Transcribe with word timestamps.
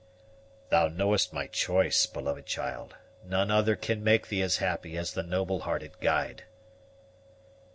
"Thou 0.69 0.87
knowest 0.87 1.31
my 1.31 1.45
choice, 1.45 2.07
beloved 2.07 2.47
child; 2.47 2.95
none 3.23 3.51
other 3.51 3.75
can 3.75 4.03
make 4.03 4.29
thee 4.29 4.41
as 4.41 4.57
happy 4.57 4.97
as 4.97 5.13
the 5.13 5.21
noble 5.21 5.59
hearted 5.59 5.99
guide." 5.99 6.43